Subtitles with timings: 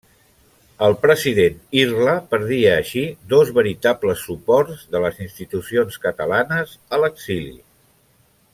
[0.85, 3.03] El president Irla perdia així
[3.33, 7.55] dos veritables suports de les institucions catalanes a l'exili.